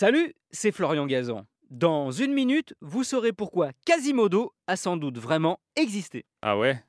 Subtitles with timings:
[0.00, 1.44] Salut, c'est Florian Gazan.
[1.68, 6.24] Dans une minute, vous saurez pourquoi Quasimodo a sans doute vraiment existé.
[6.40, 6.82] Ah ouais?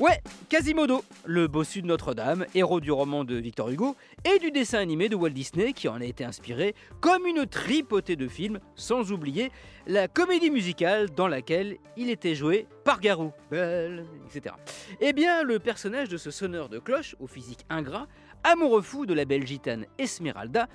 [0.00, 3.94] Ouais, Quasimodo, le bossu de Notre-Dame, héros du roman de Victor Hugo
[4.24, 8.16] et du dessin animé de Walt Disney qui en a été inspiré comme une tripotée
[8.16, 9.52] de films, sans oublier
[9.86, 14.56] la comédie musicale dans laquelle il était joué par Garou, Belle, etc.
[15.00, 18.08] Eh bien, le personnage de ce sonneur de cloche, au physique ingrat,
[18.42, 20.66] amoureux fou de la belle gitane Esmeralda,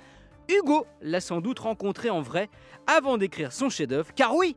[0.50, 2.50] Hugo l'a sans doute rencontré en vrai
[2.86, 4.56] avant d'écrire son chef-d'œuvre, car oui,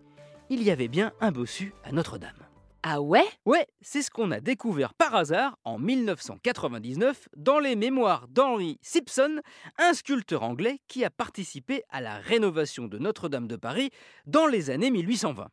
[0.50, 2.48] il y avait bien un bossu à Notre-Dame.
[2.82, 3.26] Ah ouais?
[3.46, 9.40] Ouais, c'est ce qu'on a découvert par hasard en 1999 dans les mémoires d'Henry Simpson,
[9.78, 13.92] un sculpteur anglais qui a participé à la rénovation de Notre-Dame de Paris
[14.26, 15.48] dans les années 1820.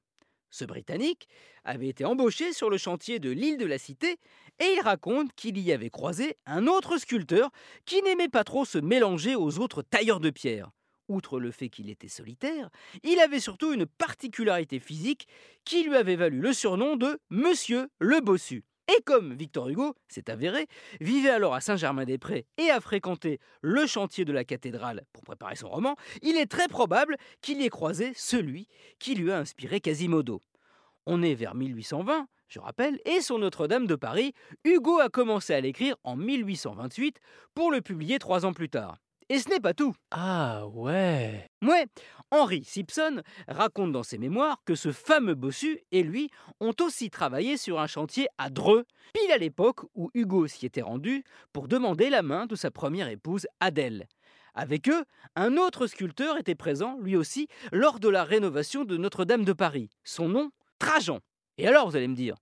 [0.51, 1.29] Ce Britannique
[1.65, 4.19] avait été embauché sur le chantier de l'île de la Cité
[4.59, 7.51] et il raconte qu'il y avait croisé un autre sculpteur
[7.85, 10.71] qui n'aimait pas trop se mélanger aux autres tailleurs de pierre.
[11.09, 12.71] Outre le fait qu'il était solitaire,
[13.03, 15.27] il avait surtout une particularité physique
[15.65, 18.65] qui lui avait valu le surnom de Monsieur le Bossu.
[18.97, 20.67] Et comme Victor Hugo, c'est avéré,
[21.01, 25.69] vivait alors à Saint-Germain-des-Prés et a fréquenté le chantier de la cathédrale pour préparer son
[25.69, 28.67] roman, il est très probable qu'il y ait croisé celui
[28.99, 30.43] qui lui a inspiré Quasimodo.
[31.13, 35.61] On est vers 1820, je rappelle, et sur Notre-Dame de Paris, Hugo a commencé à
[35.61, 37.19] l'écrire en 1828
[37.53, 38.99] pour le publier trois ans plus tard.
[39.29, 39.93] Et ce n'est pas tout.
[40.13, 41.87] Ah ouais Ouais,
[42.31, 46.31] Henry Simpson raconte dans ses mémoires que ce fameux bossu et lui
[46.61, 50.81] ont aussi travaillé sur un chantier à Dreux, pile à l'époque où Hugo s'y était
[50.81, 54.07] rendu pour demander la main de sa première épouse Adèle.
[54.55, 59.45] Avec eux, un autre sculpteur était présent, lui aussi, lors de la rénovation de Notre-Dame
[59.45, 59.91] de Paris.
[60.05, 60.51] Son nom,
[60.81, 61.21] Trajan.
[61.59, 62.35] Et alors, vous allez me dire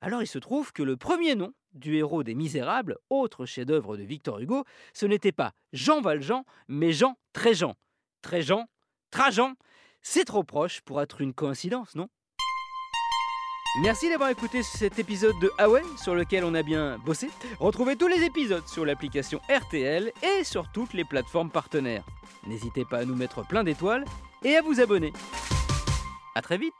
[0.00, 4.02] Alors il se trouve que le premier nom du héros des Misérables, autre chef-d'œuvre de
[4.02, 7.74] Victor Hugo, ce n'était pas Jean Valjean, mais Jean Tréjean.
[8.22, 8.66] Tréjean,
[9.10, 9.54] Trajan,
[10.02, 12.08] c'est trop proche pour être une coïncidence, non?
[13.82, 17.28] Merci d'avoir écouté cet épisode de Ah ouais, sur lequel on a bien bossé.
[17.60, 22.06] Retrouvez tous les épisodes sur l'application RTL et sur toutes les plateformes partenaires.
[22.46, 24.06] N'hésitez pas à nous mettre plein d'étoiles
[24.42, 25.12] et à vous abonner.
[26.34, 26.72] A très vite